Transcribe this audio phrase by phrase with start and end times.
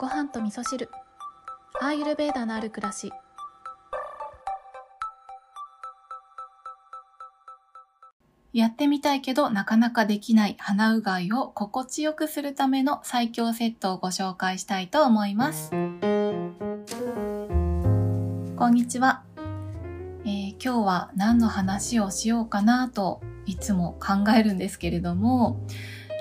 [0.00, 0.88] ご飯と味噌汁。
[1.78, 3.12] アーユルベーダのある暮らし。
[8.54, 15.68] やってみたいけどなかなかできない鼻うがいを心地よくするための最強セットをご紹介したいと思います。
[15.70, 15.76] こ
[18.68, 19.22] んにちは、
[20.24, 25.60] えー、今日は何の話をしようかなといつも考えるんですけれども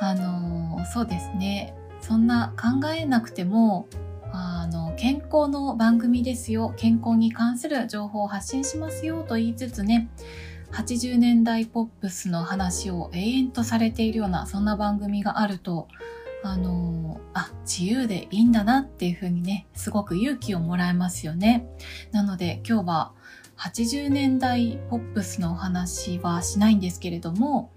[0.00, 1.74] あのー、そうですね。
[2.06, 3.88] そんな考えなくても
[4.30, 6.74] あの健康の番組ですよ。
[6.76, 10.10] 健康に関する情報を発信しますよと言いつつね
[10.72, 15.88] 80年代ポップスの話を永遠とされているようなそんな番組があると
[16.42, 21.66] あのあ自由でいいんだなっていうふうにねすごく勇気をもらえますよね。
[22.12, 23.12] なので今日は
[23.56, 27.70] 80年代ポップスのお話はしないんですけれども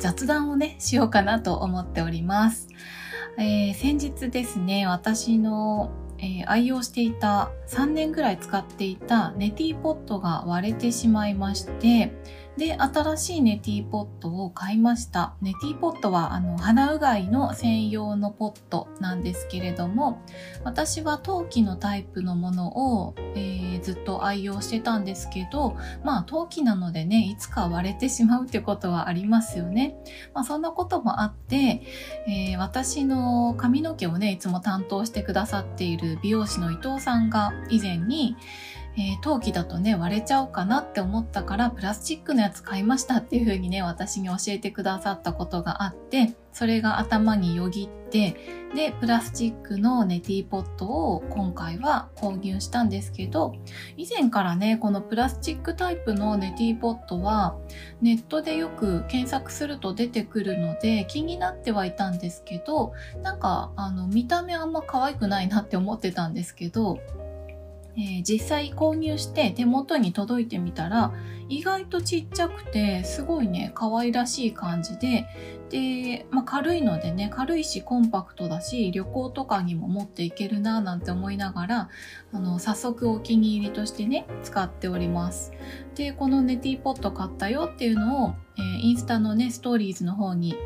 [0.00, 2.66] 雑談をねしようかなと思っております、
[3.38, 12.12] えー、先日ですね私のえー、愛用していた3年ぐらい使っていたネティーポットが割れてしまいまして
[12.56, 15.34] で新しいネティーポットを買いました。
[15.40, 20.22] ネティーポットはあの鼻うがいの専用のポットなんですけれども
[20.62, 29.96] 私は陶器のタイプのものを、えー、ずっと愛用してたんですけどまあ陶器なのでねいつか割れてしまうってことはありますよね、
[30.32, 31.82] まあ、そんなこともあって、
[32.26, 38.36] えー、私の髪の毛をねいつも担当してくださっている美容師の伊藤さんが以前に、
[38.96, 48.36] えー、陶器だとね割れちゃうかなって思ったからプラスチックのやつ買いましたっていう風にね私に教えてくださったことがあってそれが頭によぎって
[48.76, 53.56] でプラスチックのネティーポットを今回は購入したんですけど
[53.96, 57.56] 以前からねこのプラスチックタイプのネティーポットは
[58.00, 67.00] ネットでよく検索すると出てくるので気になってはいたんですけどなんかあの見た目あんま可愛くないなって思ってたんですけど
[67.96, 71.12] えー、実際購入して手元に届いてみたら
[71.48, 75.26] 意外とちっちゃくてすごいね可愛らしい感じで
[75.70, 81.88] で、まあ、軽いのでね軽いしコンパクトだし旅行とかにも持っていけるななんて思いながら
[82.32, 85.52] あの早速お気に入りとしてね使っております。
[85.94, 90.56] でこのネティポット買ったよっていうのを、えー、インスタのねストーリーズの方に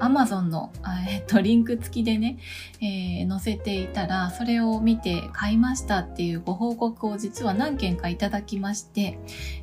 [0.00, 0.72] アマゾンの、
[1.08, 2.38] えっと、リンク付きでね、
[2.80, 9.18] えー、載せていたら、それを見て買いましたっていうご報告を実は何件かいただきまして、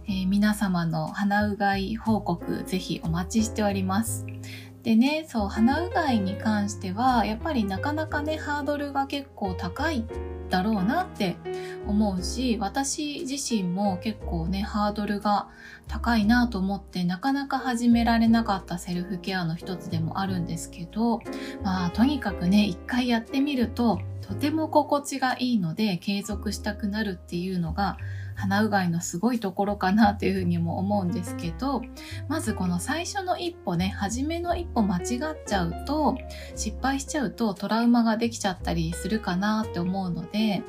[0.08, 4.26] えー、皆様の鼻うがい報告ぜひお待ちしております。
[4.84, 10.06] でね、そう、鼻うがいに関しては、やっぱりなかなかね、ハードルが結構高い
[10.52, 11.38] だろうなって
[11.88, 15.48] 思うし私自身も結構ねハードルが
[15.88, 21.22] 高いなと思ってなかなか始められなかったセルフケアの一つでもあるんですけど
[21.64, 27.98] まあとにかくね一回やってみるととても心地がいいので継続したくなるっていうのが
[28.42, 31.84] 鼻うがいのすごいところかなというふうにも思うんですけど
[32.28, 36.18] まずこの最初の一歩ね初めの一歩間違っちゃうと
[36.56, 40.64] 失敗しちゃうとトラウマができちゃったりするかなって思うので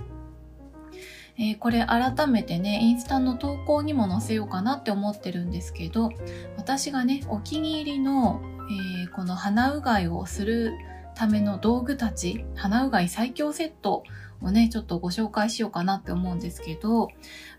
[1.38, 6.10] えー、これ改めてねインスタの投稿にも載せようかなって思ってるんですけど
[6.58, 8.42] 私がねお気に入りの、
[9.02, 10.74] えー、この鼻うがいをする
[11.14, 14.04] ための道具たち鼻うがい最強セット
[14.42, 17.08] をね、ちょっとご紹介しようかなって思うんですけど、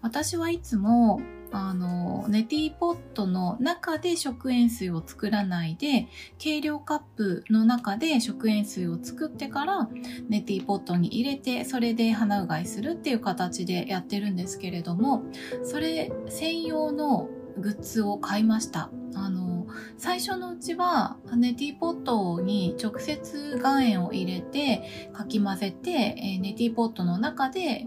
[0.02, 1.22] 私はいつも、
[1.52, 6.08] あの、ネティーポットの中で食塩水を作らないで、
[6.40, 9.88] 計量カップの中で食塩水を作ってから、
[10.30, 15.24] ネティーポットに入れて、それで鼻うがいするっていう形でやってるんですけれども、
[15.64, 18.90] それ専用のグッズを買いました。
[19.16, 19.53] あの、
[19.98, 27.86] 最初のうちはネティーポットに直接岩塩を入れてかき混ぜて、えネティーポットの中で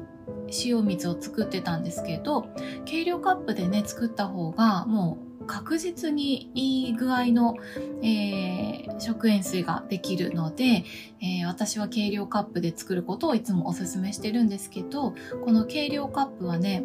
[0.64, 2.48] 塩水を作ってたんですけど
[2.84, 7.56] 計量カップでね作った方がもう確実にいい具合の、
[8.02, 10.84] えー、食塩水ができるので、
[11.20, 15.14] えー、私は計量カップで作ることをいつもおすすめしてるんですけど
[15.44, 16.84] この計量カップはね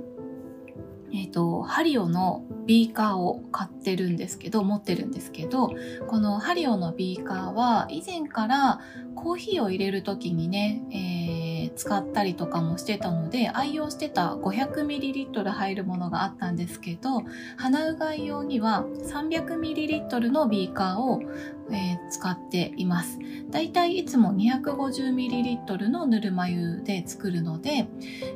[1.14, 5.72] えっ、ー、と、ハリオのビーカーを買ってるんですけど、持ってるんですけど、
[6.08, 8.80] このハリオのビーカーは以前から
[9.16, 17.24] コーヒーを入れる時にね、えー、使ったりとかもしてたので、愛用してた 500ml 入るものがあったんですけど、
[17.58, 21.22] 鼻うがい用には 300ml のビーカーを、
[21.70, 23.20] えー、使っています。
[23.50, 27.88] だいたいいつも 250ml のぬるま湯で作るので、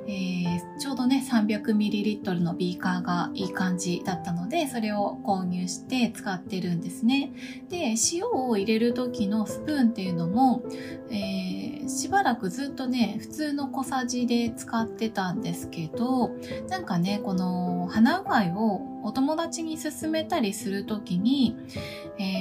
[0.08, 7.32] えー、ちょうどね 300ml のビーカーがいい感じだったのでそれを購入して使ってるんですね。
[7.70, 10.64] で塩を入れる時のスプーンっていうのも、
[11.10, 16.32] えー、しばらくずっとね普通の小さじで使ってたんですけど
[16.70, 21.56] なんかねこの鼻うがいをお友達に勧めたりする時に、
[22.18, 22.35] え、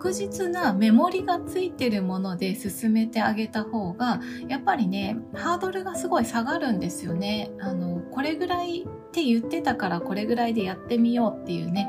[0.00, 7.50] 確実なメモリがついてるもので進めてあげた方がやっぱりねハードルがすごい下がるんですよね。
[7.60, 11.86] あのこれぐらいって言ってたからこれぐらいでやってみようっていうね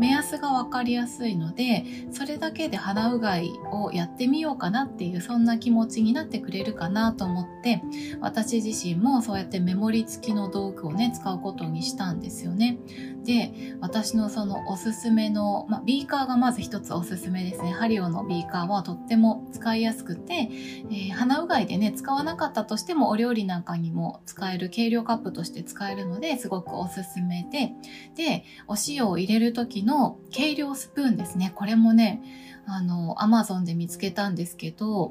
[0.00, 7.82] 目安が分かりやすいのでそれだけで鼻うがいをやってみようかなっていうそんな気持ちになってくれるかなと思って
[8.20, 12.78] 私自身もそうやってメモリ付きの道具をね使うことにしたんですよね。
[13.24, 27.72] で私のそのおすすめの、まビーカーがまず一つおすすめですねハリオのビーカーはとっても使いやすくて、えー、鼻うがいでね使わなかったとしてもお料理なんかにも使える軽量カップとして使えるのですごくおすすめで
[28.16, 31.52] でお塩を入れる時のの計量スプーンですね。
[31.54, 32.22] これもね
[32.66, 35.10] あのアマゾンで見つけたんですけど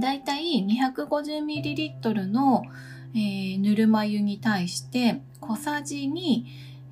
[0.00, 2.62] だいたい 250ml の、
[3.14, 6.46] えー、ぬるま湯に対して小さじに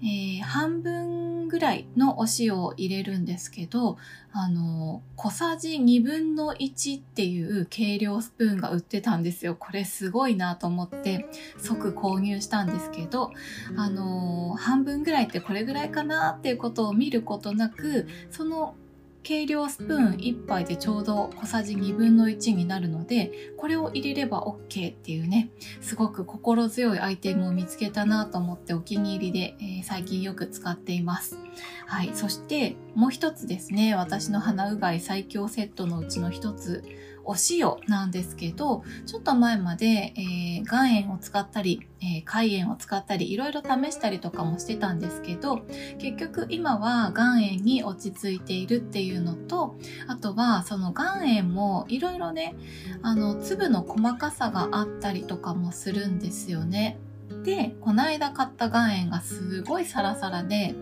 [0.04, 3.98] えー、半分ぐらいのお塩を入れるんですけど、
[4.32, 9.54] あの、小さじ2分の1っていう計量スプーンが売ってたんですよ。
[9.54, 11.26] これすごいなと思って
[11.58, 13.32] 即購入したんですけど、
[13.76, 18.74] あの、半分ぐらいってこれぐらいかなっていうことを見ることなく、その
[19.22, 31.38] 計量スプーン1杯でちょうど小さじ2分の1になるのでこれを入れれば OK っていうねすごく心強いアイテムを見つけたなと思ってお気に入りで、えー、最近よく使っています。
[31.86, 32.10] はい。
[32.14, 33.94] そしてもう一つですね。
[33.94, 36.82] 私の鼻うがい最強セットのうちの一つ。
[37.24, 45.62] お塩なんですけど、ちょっと前まで、えー、岩塩を使ったり、えー、海塩を使ったり、いろいろ試したりとかもしてたんですけど、
[45.98, 49.76] 結局今は岩塩に落ち着いているっていうのと、
[50.06, 52.54] あとはその岩塩もいろいろね、
[53.02, 56.98] あの、粒の細かさがあったりとかもするんですよね。
[57.44, 60.74] で、この間買った岩塩がすごいサラサラで、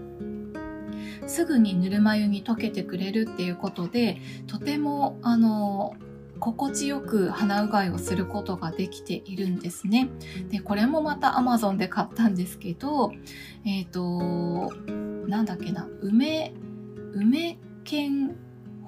[1.26, 5.94] すぐにぬるま湯に溶けてくれるっていうことでとてもあの
[6.40, 10.08] 心地よく鼻うがいをすることができているんですね。
[10.48, 13.12] で、これもまた Amazon で買ったんですけど、
[13.64, 14.72] えっ、ー、と、
[15.28, 16.52] なんだっけな、梅、
[17.12, 18.36] 梅犬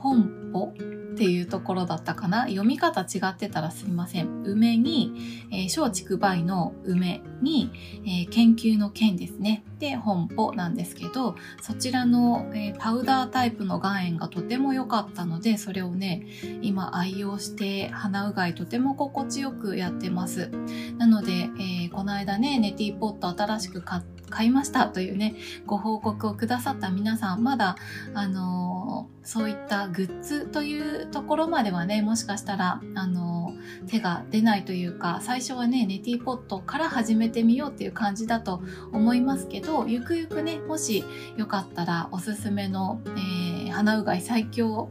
[0.03, 0.75] 本舗
[1.13, 4.43] っていうところだったかな読み方違ってたらすいません。
[4.45, 5.13] 梅に、
[5.53, 7.71] えー、小竹梅の梅に、
[8.05, 9.63] えー、研究の剣ですね。
[9.79, 16.27] で、本舗なんですけど、そちらの、えー、パウダータイプの岩塩がとても良かったので、それをね、
[16.63, 20.51] 今愛用して鼻うがいとても心地よくやってます。
[20.99, 25.37] なので、えこの間ね、ネティポット新しく買って買いましたというね、
[25.67, 27.77] ご報告をくださった皆さん、まだ、
[28.15, 41.05] あのー、そういったグッズというところまではね、もしかしたら、あのー、手が出ないというか、最初はね、ネティポットから始めてみようっていう感じだと思いますけど、ゆくゆくね、もし
[41.37, 44.91] よかったらおすすめの、えー、鼻うがい最強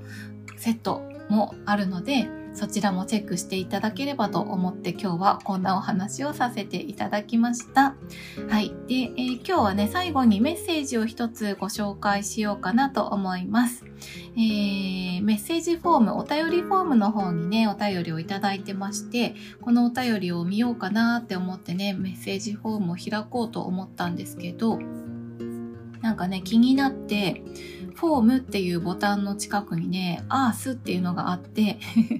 [0.55, 7.95] セットもあるので、そちらもチェックしていただければと思って今日はこんなお話をさせていただきました。
[8.49, 8.69] はい。
[8.87, 13.85] で、えー、今日はね、最後にメッセージを一つご紹介しようかなと思います。
[14.35, 24.79] えー、メッセージフォーム、お便りフォームの方にね、お便りをいただいてまして、このお便りを見ようかなって思ってね、メッセージフォームを開こうと思ったんですけど、
[26.01, 27.43] なんかね、気になって、
[28.01, 31.77] フォームっていうボタンの近くにね、アースっていうのがあって、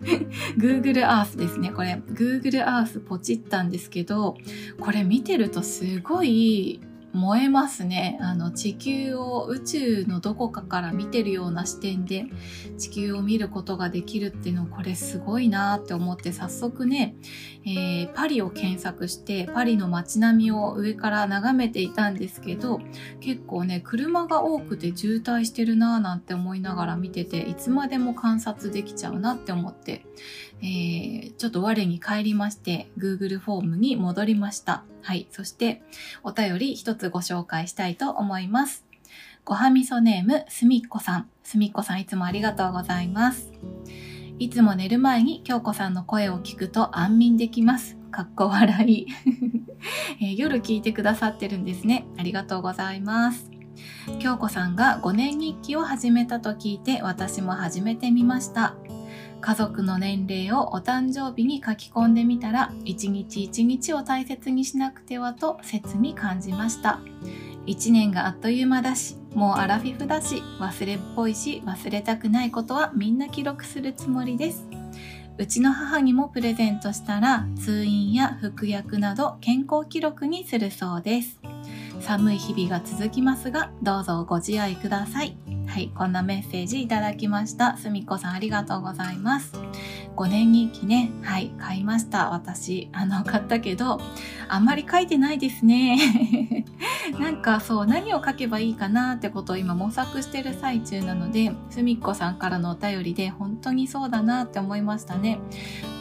[0.56, 1.72] Google Earth ですね。
[1.72, 4.38] これ、Google Earth ポチったんですけど、
[4.80, 6.82] これ見てるとすごい
[7.13, 8.18] 燃えますね。
[8.22, 12.25] あの、地球を宇宙のどこかから見てるような視点で
[12.77, 17.15] 地球を見ることができるっていうのこれすごいなって思って早速ね、
[17.65, 22.80] えー、パリを検索してパリの街並みを上から眺めていたんですけど
[23.20, 30.06] 結構ね、車が多くて渋滞してるなぁなんて思いながら見てていつまでも観察できちゃうなって思って、
[30.62, 34.84] えー、ちょっと我に返りまして Google フォームに戻りました。
[35.01, 35.27] はい。
[35.31, 35.81] そして、
[36.24, 38.86] お便り一つご紹介したいと思います。
[39.43, 41.29] ごはみそネーム、すみっこさん。
[41.43, 43.51] すみっこさんいつもありがとうございます。
[44.39, 47.98] いつも寝る前に京子さんの声を聞くと安眠できます。
[48.12, 49.08] かっこ笑い、
[50.22, 52.05] えー、夜聞いてくださってるんですね。
[52.17, 53.50] ありがとうございます。
[54.20, 58.75] 京子さんが5年日記を始めたと聞いて私も始めてみました。
[59.41, 67.00] 家族の年齢をお誕生日に書き込んでみたら一日一日を大切にしなくてはと切に感じました。
[67.65, 74.67] 一年があっという間だしもうアラフィフだし忘れっぽいし忘れたくないことはみんな記録するつもりです。
[75.38, 81.39] うちの母にもプレゼントしたら通院や服薬など健康記録にするそうです。
[82.00, 85.36] 寒い日々が続きますがどうぞご自愛ください。
[85.72, 87.78] はいこんなメッセージいただきました。
[87.78, 89.54] すみこさんありがとうございます。
[90.18, 92.32] 5年日記ねはい買いました。
[92.32, 94.01] 私あの買ったけど
[94.50, 96.66] あんまり書いてないですね。
[97.18, 105.40] なんかそう何を書けばいいかなってことを今模索してる最中なのですみっこさんからのお便りで本当にそうだなって思いましたね。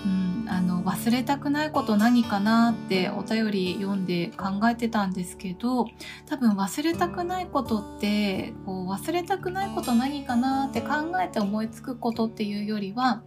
[0.05, 0.20] うん
[0.51, 5.87] あの忘れたくないこと何かなってお便り読んで考えてたんですけど
[6.27, 10.89] 多分忘れたくないことってこう忘れたくないこと何かなって考
[11.23, 13.23] えて思いつくことっていうよりは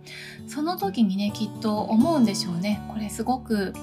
[0.48, 2.82] その時にねきっと思うんでしょうね。
[2.92, 3.74] これすごく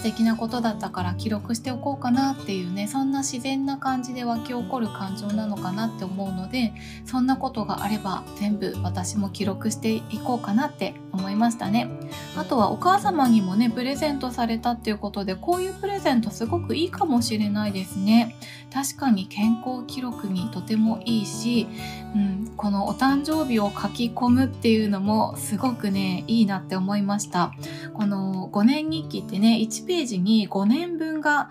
[0.00, 6.72] 素敵なことだったから記録しておこうかなっていうねそんな自然な感じで湧き起こる感情なのかなって思うので
[7.04, 11.90] そんなことがあれば全部私も記録していこうかなって思いましたね。
[12.34, 18.36] あとはお母様にもねプレゼントされたっていうことでこういうプレゼントすごくいいかもしれないですね。
[18.72, 21.66] 確かに健康記録にとてもいいし、
[22.14, 27.52] うん、このお誕生日を書き込むっていうのもすごくねいいなって思いました。
[27.92, 31.50] この5年日記ってね1ページに5年分が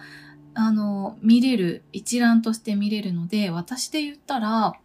[0.53, 4.75] あの見れる一覧として見れるので私で言ったら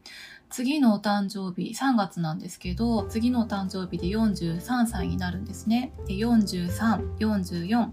[0.50, 5.92] 次のお誕生日、3月なんですけど、次のお誕生日で43歳になるんですね。
[6.06, 7.90] で、43、44、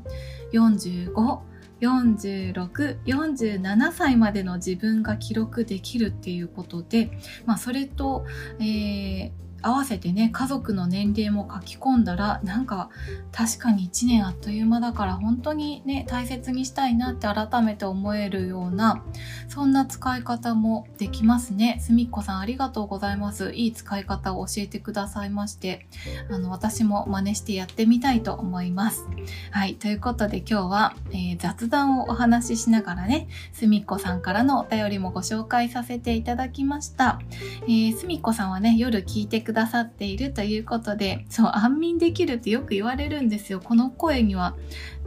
[0.53, 1.39] 45、
[1.81, 8.25] 46、47歳までの自分が記録できるっていうことで、まあ、それと、
[8.59, 12.89] えー合わせてね家族の年齢も書き込んだらなんか
[13.31, 19.03] 確かに1年あっという間だから本当にね大切にしたいなって改めて思えるような
[19.47, 21.79] そんな使い方もできますね。
[21.81, 23.51] すみっこさんありがとうございます。
[23.53, 25.85] いい使い方を教えてくださいまして
[26.29, 29.05] あの私も真似してやってみたいと思います。
[29.51, 37.19] はいということで今日は、えー、雑談をお話ししながらねすみっこさんからのお便りもご紹介させていただきました。
[37.67, 43.60] えすみっこさんはね夜聞いてくくださっているということで、そう、安眠できるってよく言われるんですよ。
[43.60, 44.55] この声には、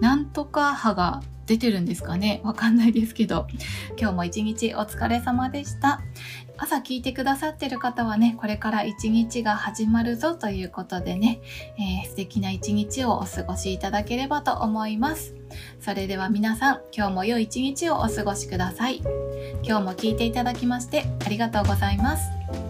[0.00, 3.46] なんとか歯が出てるんですかねわかんないですけど、
[3.98, 6.02] 今日も一日お疲れ様でした。
[6.58, 11.40] 朝聞いてくださってる方はね、これから一日が始まるぞということでね、
[11.78, 15.34] えー、素敵な一日をお過ごしいただければと思います。
[15.80, 19.00] それでは皆さん、今日も良い一日をお過ごしください。
[19.62, 22.63] 今日も聞いていただきましてありがとうございます。